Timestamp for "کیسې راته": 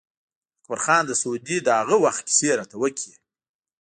2.27-2.75